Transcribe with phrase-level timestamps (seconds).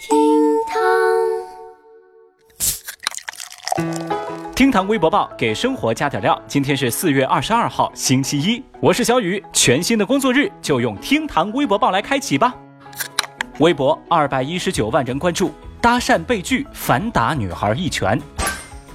[0.00, 0.16] 厅
[0.66, 0.80] 堂，
[4.54, 6.40] 厅堂微博报给生活加点料。
[6.48, 9.44] 今天是四月二十二号，星期一，我是小雨。
[9.52, 12.54] 全新的工作日就用厅堂微博报来开启吧。
[13.58, 15.52] 微博二百一十九万人关注，
[15.82, 18.18] 搭讪被拒，反打女孩一拳。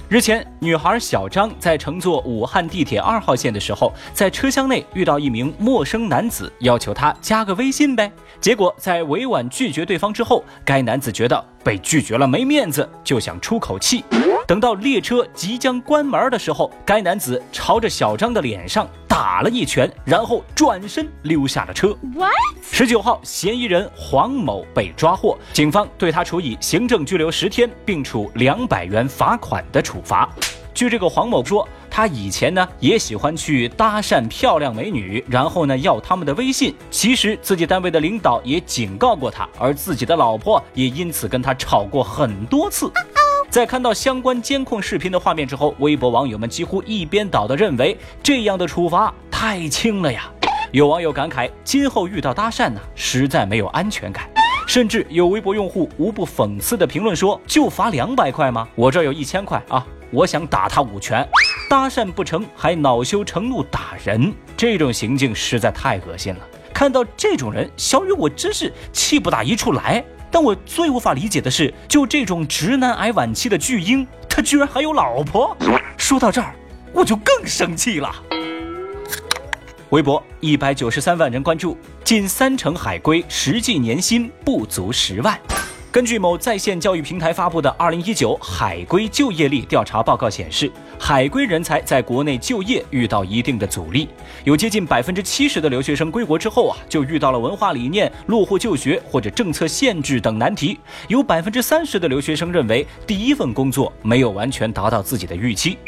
[0.08, 8.12] 日前，女孩小张在乘坐武汉地铁二号线的时候，在车厢内遇到一名陌生男子，要求他加个微信呗。
[8.40, 14.04] 结果在委婉拒绝对方之后，该男子觉得被拒绝了没面子，就想出口气。
[14.46, 21.96] 等到列车即将关门的时候，该男子朝着小张的脸上打了一拳，然后转身溜下了车。
[22.70, 30.28] 十九号，嫌疑人黄某被抓获，警方对他处以行政拘留十天，并处两百元罚款的处罚。
[30.74, 36.74] 据这个黄某说，他以前呢也喜欢去搭讪漂亮美女，然后呢要他们的微信。
[36.90, 42.92] 其实自己单位的领导也警告过他，而自己的老婆也因此跟他吵过很多次。
[43.56, 50.30] 在看到相关监控视频的画面之后，微博网友们几乎一边倒的认为这样的处罚太轻了呀。
[50.72, 54.28] 有网友感慨，今后遇到搭讪呢，实在没有安全感。
[54.66, 58.68] 甚至有微博用户无不讽刺的评论说：“就罚两百块吗？
[58.74, 61.26] 我这有一千块啊，我想打他五拳。
[61.70, 66.40] 搭讪不成还恼羞成怒打人，这种行径实在太恶心了。
[66.76, 75.56] 看到这种人，小雨我真是气不打一处来。”但我最无法理解的是，就这种直男癌晚期的巨婴，他居然还有老婆。
[75.96, 76.54] 说到这儿，
[76.92, 78.14] 我就更生气了。
[79.88, 85.40] 微博一百九十三万人关注，近三成海归实际年薪不足十万。
[85.90, 94.08] 根据某在线教育平台发布的《二零一九海归就业力调查报告》显示，海归人才在国内就业遇到一定的阻力，
[94.44, 100.78] 有接近百分之七十的留学生归国之后啊，就遇到了文化理念落户就学或者政策限制等难题。
[101.08, 105.78] 有百分之三十的留学生认为第一份工作没有完全达到自己的预期。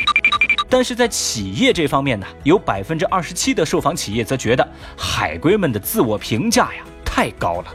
[0.68, 4.66] 但是在企业这方面呢，有百分之二十七的受访企业则觉得
[4.96, 7.66] 海归们的自我评价呀太高了。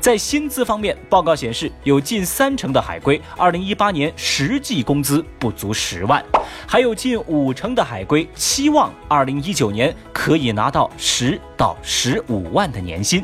[0.00, 6.24] 在薪资方面，报告显示，有近三成的海归2018年实际工资不足十万，
[6.66, 13.22] 还有近五成的海归期望2019年可以拿到十到十五万的年薪。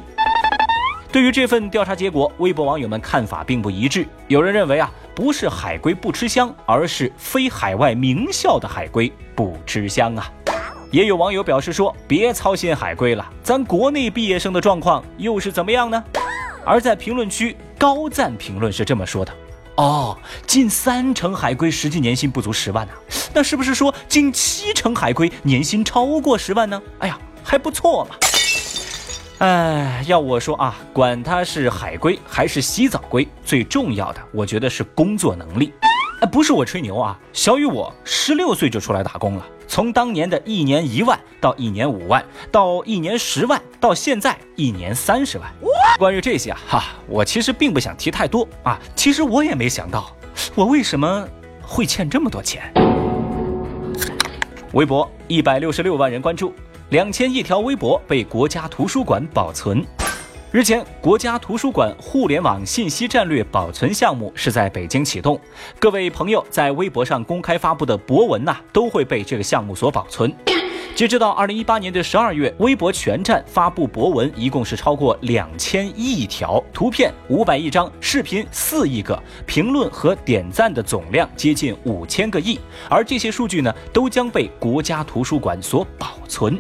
[1.11, 4.07] 对于这份调查结果，微博网友们看法并不一致。
[4.29, 10.31] 有人认为啊，不是海归不吃香，而是非海外名校的海归不吃香啊。
[10.91, 16.05] 也有网友表示说，别操心海归了，咱国内毕业生的状况又是怎么样呢？
[16.67, 19.33] 而在评论区，高赞评论是这么说的
[19.79, 20.19] ：“哦，
[20.49, 22.93] 近三成海归实际年薪不足十万呢，
[23.33, 26.83] 那是不是说近七成海归年薪超过十万呢？
[26.99, 28.17] 哎呀，还不错嘛！
[29.39, 35.73] 哎，要我说啊，管他是海归还是洗澡龟，最重要的，我觉得是工作能力。
[36.21, 45.53] 哎，不是我吹牛啊，小雨我十六岁就出来打工了。”从当年的一年一万到一年五万，到一年十万，到现在一年三十万。
[45.99, 48.79] 关于这些啊，哈，我其实并不想提太多啊。
[48.95, 50.15] 其实我也没想到，
[50.55, 51.27] 我为什么
[51.63, 52.71] 会欠这么多钱。
[54.73, 56.53] 微博一百六十六万人关注，
[56.91, 59.83] 两千亿条微博被国家图书馆保存。
[60.53, 65.39] 日前，国家图书馆互联网信息战略保存项目是在北京启动。
[65.79, 70.35] 各位朋友在微博上公开发布的博文呐，都会被这个项目所保存。
[70.97, 82.59] 截止到二零一八年的十二月，微博全站发布博文一共是超过两千亿条，图片五百亿张，视频四亿个，评论和点赞的总量接近五千个亿。
[82.89, 86.59] 而这些数据呢，都将被国家图书馆所保存。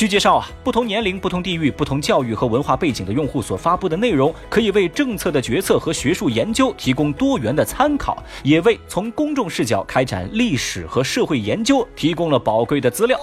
[0.00, 13.20] 据介绍啊，不同年龄、不同地域、不同教育和文化背景的用户所发布的内容，可以为政策的决策和学术研究提供多元的参考，也为从公众视角开展历史和社会研究提供了宝贵的资料。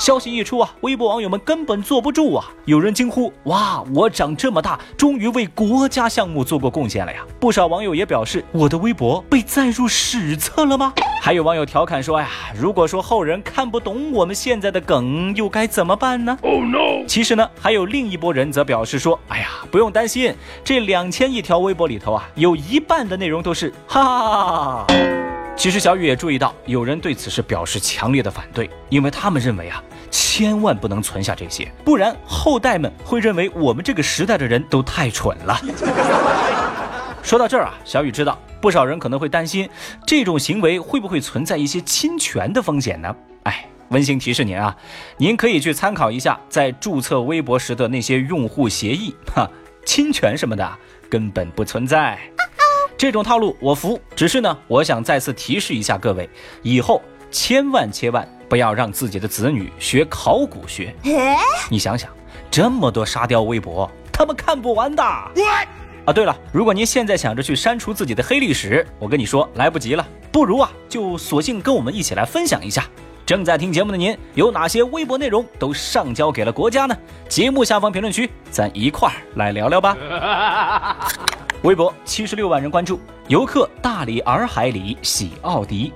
[0.00, 2.50] 消息一出啊，微博网友们根本坐不住啊！
[2.64, 17.06] 有人惊呼：“哇，我长这么大，终于为国家项目做过贡献了呀！”不少网友也表示：“我的微博被载入史册了吗？”还有网友调侃说：“呀，如果说后人看不懂我们现在的梗，又该怎么办呢？” Oh no！
[17.06, 20.34] 其实呢，还有另一波人则表示说：“哎呀，不用担心，
[20.64, 24.86] 这两千亿条微博里头啊，有一半的内容都是哈哈哈哈。”
[25.56, 35.60] 其实小雨也注意到，有人对此事表示强烈的反对，因为他们认为啊，千万不能存下这些，不然后代们会认为我们这个时代的人都太蠢了。
[37.22, 39.68] 说到这儿啊，小雨知道不少人可能会担心，
[40.06, 43.14] 这种行为会不会存在一些侵权的风险呢？
[43.44, 44.74] 哎，温馨提示您啊，
[45.18, 49.48] 您可以去参考一下在注册微博时的那些用户协议， 哈，
[49.84, 50.78] 侵权什么的。
[51.10, 52.16] 根本不存在。
[52.96, 56.30] 这种套路我服，只是呢，我想再次提示一下各位，
[56.62, 57.02] 以后
[57.32, 60.92] 千万千万不要让自己的子女学考古学。
[61.70, 62.10] 你想想，
[62.50, 65.02] 这么多沙雕微博，他们看不完的。
[65.02, 72.84] 啊，对了，如果您现在想着去删除自己的黑历史，我跟你说来不及了，不如啊，就索性跟我们一起来分享一下。
[73.24, 76.96] 正在听节目的您，有哪些微博内容都上交给了国家呢？
[77.28, 79.96] 节目下方评论区，咱一块儿来聊聊吧。
[81.62, 82.98] 微博七十六万人关注，
[83.28, 85.92] 游客大理洱海里洗奥迪。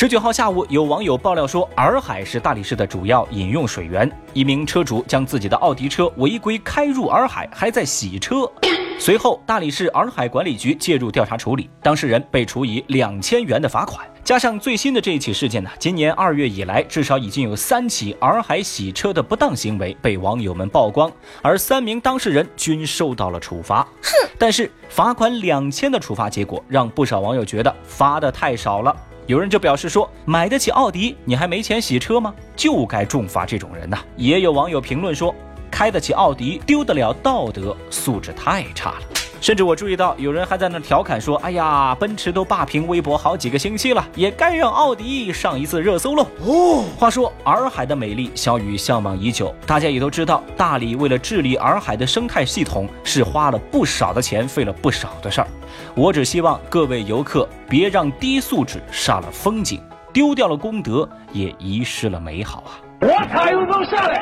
[0.00, 4.08] 十九号下午，有网友爆料说，洱海是大理市的主要饮用水源。
[4.32, 8.48] 一名车主将自己的奥迪车违规开入洱海，还在洗车。
[9.00, 14.06] 随后，大理市洱海管理局介入调查处理，当事人被处以两千元的罚款。
[14.22, 21.10] 加上最新的这一起事件呢，今年二月以来，至少已经有三起洱海洗车的不当行为被网友们曝光，
[21.42, 23.82] 而三名当事人均受到了处罚。
[24.00, 24.30] 哼！
[24.38, 28.94] 但是罚款两千的处罚结果，让不少网友觉得罚的太少了。
[29.28, 32.34] 有人就表示说，买得起奥迪，你还没钱洗车吗？
[32.56, 33.98] 就该重罚这种人呐。
[34.16, 35.34] 也有网友评论说，
[35.70, 39.17] 开得起奥迪，丢得了道德，素质太差了。
[39.40, 49.54] 甚至我注意到有人还在那调侃说：“哎呀，奔驰都霸屏微博好几个星期了，也该让奥迪上一次热搜喽。”哦，话说洱海的美丽，小雨向往已久。
[49.66, 55.46] 大家也都知道，大理为了治理洱海的生态系统，是花了不少的钱，费了不少的事儿。
[55.94, 59.80] 我只希望各位游客别让低素质杀了风景，
[60.12, 62.80] 丢掉了功德，也遗失了美好啊！
[63.00, 64.20] 我踩油门下来。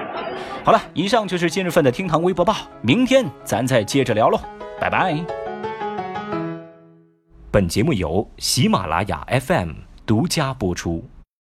[0.63, 4.39] 好了，以上就是今日份的厅堂微博报，明天咱再接着聊喽。
[4.81, 5.17] 拜拜。
[7.51, 9.71] 本节目由喜马拉雅 FM
[10.05, 11.03] 独家播出。